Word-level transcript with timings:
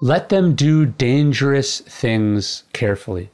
Let 0.00 0.28
them 0.28 0.54
do 0.54 0.86
dangerous 0.86 1.80
things 1.80 2.62
carefully. 2.72 3.30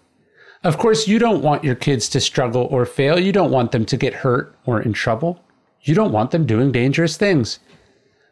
Of 0.63 0.79
course, 0.79 1.07
you 1.07 1.19
don't 1.19 1.43
want 1.43 1.63
your 1.63 1.75
kids 1.75 2.09
to 2.09 2.21
struggle 2.21 2.67
or 2.71 2.87
fail. 2.87 3.19
You 3.19 3.33
don't 3.33 3.51
want 3.51 3.73
them 3.73 3.85
to 3.85 3.99
get 3.99 4.15
hurt 4.15 4.57
or 4.65 4.81
in 4.81 4.95
trouble. 4.95 5.45
You 5.83 5.95
don't 5.95 6.13
want 6.13 6.31
them 6.31 6.47
doing 6.47 6.73
dangerous 6.73 7.19
things. 7.19 7.59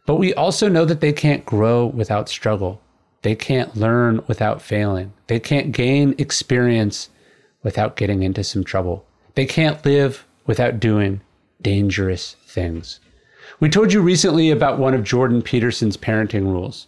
But 0.07 0.17
we 0.17 0.33
also 0.33 0.71
know 0.71 0.87
that 0.87 1.03
they 1.03 1.13
can't 1.13 1.45
grow 1.45 1.85
without 1.85 2.31
struggle. 2.31 2.81
They 3.21 3.35
can't 3.35 3.77
learn 3.77 4.23
without 4.27 4.63
failing. 4.63 5.13
They 5.27 5.39
can't 5.39 5.73
gain 5.73 6.15
experience 6.17 7.11
without 7.63 7.97
getting 7.97 8.23
into 8.23 8.43
some 8.43 8.65
trouble. 8.65 9.05
They 9.35 9.45
can't 9.45 9.85
live 9.85 10.27
without 10.47 10.81
doing 10.81 11.21
dangerous 11.61 12.37
things. 12.47 12.99
We 13.61 13.69
told 13.69 13.93
you 13.93 14.01
recently 14.01 14.51
about 14.51 14.79
one 14.79 14.95
of 14.95 15.05
Jordan 15.05 15.43
Peterson's 15.43 15.99
parenting 15.99 16.47
rules. 16.47 16.87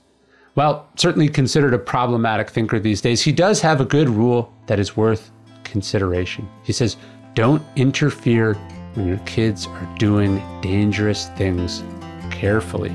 Well, 0.57 0.89
certainly 0.95 1.29
considered 1.29 1.75
a 1.75 1.79
problematic 1.79 2.49
thinker 2.49 2.79
these 2.79 3.01
days, 3.01 3.21
he 3.21 3.33
does 3.33 3.61
have 3.61 3.81
a 3.81 3.85
good 3.85 4.09
rule 4.09 4.53
that 4.67 4.79
is 4.79 4.97
worth 4.97 5.33
consideration. 5.65 6.49
He 6.63 6.73
says, 6.73 6.97
Don't 7.35 7.63
interfere 7.75 8.55
when 8.95 9.09
your 9.09 9.19
kids 9.27 9.67
are 9.67 9.97
doing 9.99 10.41
dangerous 10.61 11.29
things 11.31 11.83
carefully. 12.31 12.91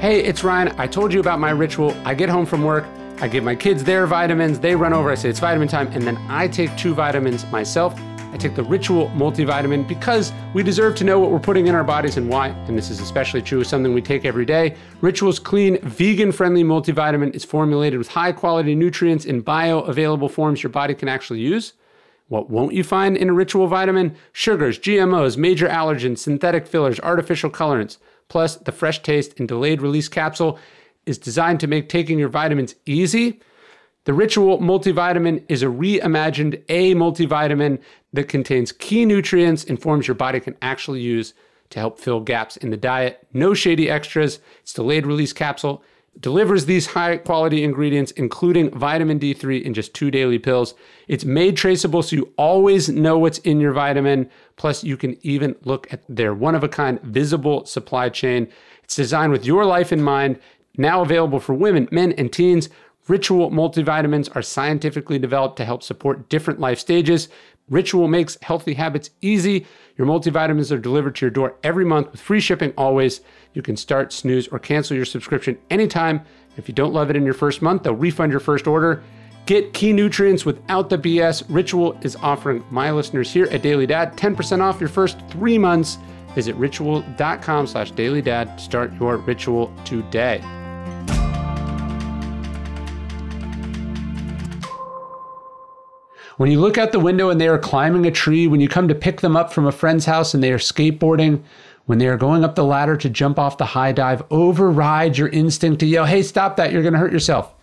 Hey, 0.00 0.22
it's 0.24 0.42
Ryan. 0.42 0.74
I 0.78 0.86
told 0.86 1.12
you 1.12 1.20
about 1.20 1.38
my 1.38 1.50
ritual. 1.50 1.94
I 2.06 2.14
get 2.14 2.30
home 2.30 2.46
from 2.46 2.62
work, 2.62 2.86
I 3.20 3.28
give 3.28 3.44
my 3.44 3.54
kids 3.54 3.84
their 3.84 4.06
vitamins, 4.06 4.58
they 4.58 4.74
run 4.74 4.94
over, 4.94 5.10
I 5.10 5.14
say 5.14 5.28
it's 5.28 5.40
vitamin 5.40 5.68
time, 5.68 5.88
and 5.88 6.02
then 6.02 6.16
I 6.28 6.48
take 6.48 6.74
two 6.76 6.94
vitamins 6.94 7.44
myself 7.52 7.98
I 8.34 8.36
take 8.36 8.56
the 8.56 8.64
Ritual 8.64 9.10
multivitamin 9.10 9.86
because 9.86 10.32
we 10.54 10.64
deserve 10.64 10.96
to 10.96 11.04
know 11.04 11.20
what 11.20 11.30
we're 11.30 11.38
putting 11.38 11.68
in 11.68 11.74
our 11.76 11.84
bodies 11.84 12.16
and 12.16 12.28
why. 12.28 12.48
And 12.48 12.76
this 12.76 12.90
is 12.90 12.98
especially 12.98 13.40
true 13.40 13.60
of 13.60 13.68
something 13.68 13.94
we 13.94 14.02
take 14.02 14.24
every 14.24 14.44
day. 14.44 14.74
Ritual's 15.02 15.38
clean, 15.38 15.78
vegan 15.82 16.32
friendly 16.32 16.64
multivitamin 16.64 17.32
is 17.32 17.44
formulated 17.44 17.96
with 17.96 18.08
high 18.08 18.32
quality 18.32 18.74
nutrients 18.74 19.24
in 19.24 19.40
bioavailable 19.40 20.32
forms 20.32 20.64
your 20.64 20.70
body 20.70 20.94
can 20.94 21.08
actually 21.08 21.38
use. 21.38 21.74
What 22.26 22.50
won't 22.50 22.74
you 22.74 22.82
find 22.82 23.16
in 23.16 23.28
a 23.28 23.32
Ritual 23.32 23.68
vitamin? 23.68 24.16
Sugars, 24.32 24.80
GMOs, 24.80 25.36
major 25.36 25.68
allergens, 25.68 26.18
synthetic 26.18 26.66
fillers, 26.66 26.98
artificial 26.98 27.50
colorants. 27.50 27.98
Plus, 28.26 28.56
the 28.56 28.72
fresh 28.72 29.00
taste 29.00 29.38
and 29.38 29.46
delayed 29.46 29.80
release 29.80 30.08
capsule 30.08 30.58
is 31.06 31.18
designed 31.18 31.60
to 31.60 31.68
make 31.68 31.88
taking 31.88 32.18
your 32.18 32.30
vitamins 32.30 32.74
easy. 32.84 33.40
The 34.04 34.12
Ritual 34.12 34.58
multivitamin 34.58 35.44
is 35.48 35.62
a 35.62 35.66
reimagined 35.66 36.62
A 36.68 36.94
multivitamin 36.94 37.78
that 38.12 38.28
contains 38.28 38.70
key 38.70 39.06
nutrients 39.06 39.64
and 39.64 39.80
forms 39.80 40.06
your 40.06 40.14
body 40.14 40.40
can 40.40 40.56
actually 40.60 41.00
use 41.00 41.32
to 41.70 41.78
help 41.78 41.98
fill 41.98 42.20
gaps 42.20 42.58
in 42.58 42.68
the 42.68 42.76
diet. 42.76 43.26
No 43.32 43.54
shady 43.54 43.88
extras. 43.88 44.40
It's 44.60 44.74
delayed 44.74 45.06
release 45.06 45.32
capsule. 45.32 45.82
Delivers 46.20 46.66
these 46.66 46.86
high 46.86 47.16
quality 47.16 47.64
ingredients, 47.64 48.12
including 48.12 48.70
vitamin 48.78 49.18
D3 49.18 49.62
in 49.62 49.72
just 49.72 49.94
two 49.94 50.10
daily 50.10 50.38
pills. 50.38 50.74
It's 51.08 51.24
made 51.24 51.56
traceable 51.56 52.02
so 52.02 52.14
you 52.14 52.32
always 52.36 52.90
know 52.90 53.18
what's 53.18 53.38
in 53.38 53.58
your 53.58 53.72
vitamin. 53.72 54.30
Plus, 54.56 54.84
you 54.84 54.96
can 54.98 55.16
even 55.26 55.56
look 55.64 55.92
at 55.92 56.02
their 56.08 56.34
one 56.34 56.54
of 56.54 56.62
a 56.62 56.68
kind 56.68 57.00
visible 57.00 57.64
supply 57.64 58.10
chain. 58.10 58.48
It's 58.84 58.94
designed 58.94 59.32
with 59.32 59.46
your 59.46 59.64
life 59.64 59.92
in 59.92 60.02
mind. 60.02 60.38
Now 60.76 61.02
available 61.02 61.40
for 61.40 61.54
women, 61.54 61.88
men, 61.90 62.12
and 62.12 62.32
teens. 62.32 62.68
Ritual 63.06 63.50
multivitamins 63.50 64.34
are 64.34 64.42
scientifically 64.42 65.18
developed 65.18 65.56
to 65.58 65.64
help 65.64 65.82
support 65.82 66.28
different 66.30 66.58
life 66.58 66.78
stages. 66.78 67.28
Ritual 67.68 68.08
makes 68.08 68.38
healthy 68.40 68.74
habits 68.74 69.10
easy. 69.20 69.66
Your 69.96 70.06
multivitamins 70.06 70.72
are 70.72 70.78
delivered 70.78 71.14
to 71.16 71.26
your 71.26 71.30
door 71.30 71.56
every 71.62 71.84
month 71.84 72.12
with 72.12 72.20
free 72.20 72.40
shipping 72.40 72.72
always. 72.76 73.20
You 73.52 73.62
can 73.62 73.76
start, 73.76 74.12
snooze, 74.12 74.48
or 74.48 74.58
cancel 74.58 74.96
your 74.96 75.04
subscription 75.04 75.58
anytime. 75.70 76.22
If 76.56 76.68
you 76.68 76.74
don't 76.74 76.94
love 76.94 77.10
it 77.10 77.16
in 77.16 77.24
your 77.24 77.34
first 77.34 77.62
month, 77.62 77.82
they'll 77.82 77.94
refund 77.94 78.32
your 78.32 78.40
first 78.40 78.66
order. 78.66 79.02
Get 79.46 79.74
key 79.74 79.92
nutrients 79.92 80.46
without 80.46 80.88
the 80.88 80.96
BS. 80.96 81.44
Ritual 81.48 81.98
is 82.00 82.16
offering 82.16 82.64
my 82.70 82.90
listeners 82.90 83.30
here 83.30 83.46
at 83.46 83.60
Daily 83.60 83.86
Dad 83.86 84.16
10% 84.16 84.60
off 84.62 84.80
your 84.80 84.88
first 84.88 85.18
three 85.28 85.58
months. 85.58 85.98
Visit 86.34 86.56
ritual.com 86.56 87.66
slash 87.66 87.92
dailydad 87.92 88.56
to 88.56 88.62
start 88.62 88.92
your 88.98 89.18
ritual 89.18 89.72
today. 89.84 90.42
When 96.36 96.50
you 96.50 96.60
look 96.60 96.78
out 96.78 96.90
the 96.90 96.98
window 96.98 97.30
and 97.30 97.40
they 97.40 97.46
are 97.46 97.58
climbing 97.58 98.06
a 98.06 98.10
tree, 98.10 98.48
when 98.48 98.60
you 98.60 98.68
come 98.68 98.88
to 98.88 98.94
pick 98.94 99.20
them 99.20 99.36
up 99.36 99.52
from 99.52 99.66
a 99.66 99.72
friend's 99.72 100.06
house 100.06 100.34
and 100.34 100.42
they 100.42 100.52
are 100.52 100.58
skateboarding, 100.58 101.42
when 101.86 101.98
they 101.98 102.08
are 102.08 102.16
going 102.16 102.44
up 102.44 102.56
the 102.56 102.64
ladder 102.64 102.96
to 102.96 103.08
jump 103.08 103.38
off 103.38 103.58
the 103.58 103.66
high 103.66 103.92
dive, 103.92 104.22
override 104.30 105.16
your 105.16 105.28
instinct 105.28 105.80
to 105.80 105.86
yell, 105.86 106.06
hey, 106.06 106.22
stop 106.22 106.56
that, 106.56 106.72
you're 106.72 106.82
going 106.82 106.94
to 106.94 106.98
hurt 106.98 107.12
yourself. 107.12 107.54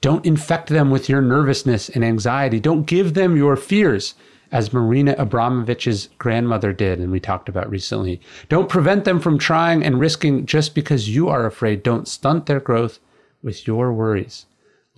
Don't 0.00 0.26
infect 0.26 0.68
them 0.68 0.90
with 0.90 1.08
your 1.08 1.22
nervousness 1.22 1.88
and 1.88 2.04
anxiety. 2.04 2.60
Don't 2.60 2.84
give 2.84 3.14
them 3.14 3.36
your 3.36 3.56
fears, 3.56 4.14
as 4.52 4.72
Marina 4.72 5.14
Abramovich's 5.14 6.10
grandmother 6.18 6.72
did, 6.72 7.00
and 7.00 7.10
we 7.10 7.18
talked 7.18 7.48
about 7.48 7.68
recently. 7.68 8.20
Don't 8.48 8.68
prevent 8.68 9.04
them 9.04 9.18
from 9.18 9.38
trying 9.38 9.82
and 9.82 9.98
risking 9.98 10.46
just 10.46 10.74
because 10.74 11.08
you 11.08 11.28
are 11.28 11.46
afraid. 11.46 11.82
Don't 11.82 12.06
stunt 12.06 12.46
their 12.46 12.60
growth 12.60 13.00
with 13.42 13.66
your 13.66 13.92
worries. 13.92 14.46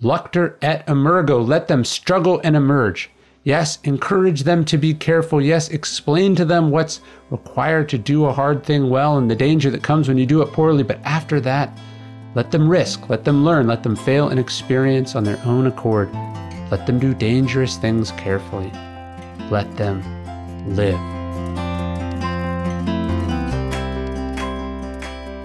Luctor 0.01 0.57
et 0.61 0.85
emergo. 0.85 1.45
Let 1.45 1.67
them 1.67 1.83
struggle 1.83 2.39
and 2.43 2.55
emerge. 2.55 3.09
Yes, 3.43 3.79
encourage 3.83 4.43
them 4.43 4.63
to 4.65 4.77
be 4.77 4.93
careful. 4.93 5.41
Yes, 5.41 5.69
explain 5.69 6.35
to 6.35 6.45
them 6.45 6.69
what's 6.69 7.01
required 7.31 7.89
to 7.89 7.97
do 7.97 8.25
a 8.25 8.33
hard 8.33 8.63
thing 8.63 8.89
well 8.89 9.17
and 9.17 9.31
the 9.31 9.35
danger 9.35 9.71
that 9.71 9.81
comes 9.81 10.07
when 10.07 10.17
you 10.17 10.25
do 10.25 10.41
it 10.41 10.51
poorly. 10.51 10.83
But 10.83 10.99
after 11.03 11.39
that, 11.41 11.75
let 12.35 12.51
them 12.51 12.69
risk, 12.69 13.09
let 13.09 13.23
them 13.23 13.43
learn, 13.43 13.65
let 13.65 13.81
them 13.81 13.95
fail 13.95 14.29
and 14.29 14.39
experience 14.39 15.15
on 15.15 15.23
their 15.23 15.41
own 15.45 15.65
accord. 15.65 16.13
Let 16.69 16.85
them 16.85 16.99
do 16.99 17.13
dangerous 17.15 17.77
things 17.77 18.11
carefully. 18.11 18.71
Let 19.49 19.75
them 19.77 20.03
live. 20.75 21.16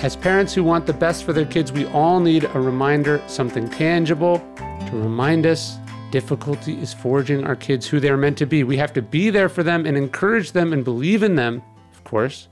As 0.03 0.17
parents 0.17 0.53
who 0.53 0.65
want 0.65 0.85
the 0.85 0.93
best 0.93 1.23
for 1.23 1.33
their 1.33 1.47
kids, 1.47 1.71
we 1.71 1.87
all 1.87 2.19
need 2.19 2.43
a 2.43 2.61
reminder, 2.61 3.23
something 3.29 3.71
tangible 3.71 4.39
to 4.59 4.91
remind 4.95 5.47
us 5.47 5.77
difficulty 6.11 6.75
is 6.81 6.93
forging 6.93 7.45
our 7.45 7.55
kids 7.55 7.87
who 7.87 8.01
they're 8.01 8.17
meant 8.17 8.37
to 8.39 8.47
be. 8.47 8.65
We 8.65 8.77
have 8.79 8.93
to 8.95 9.01
be 9.01 9.31
there 9.31 9.49
for 9.49 9.63
them 9.63 9.87
and 9.87 9.97
encourage 9.97 10.51
them 10.51 10.73
and 10.73 10.85
believe 10.85 11.23
in 11.23 11.37
them, 11.37 11.63
of 11.93 12.03
course. 12.03 12.49